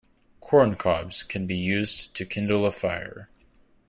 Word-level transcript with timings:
Corn 0.39 0.77
cobs 0.77 1.21
can 1.21 1.45
be 1.45 1.55
used 1.55 2.15
to 2.15 2.25
kindle 2.25 2.65
a 2.65 2.71
fire. 2.71 3.29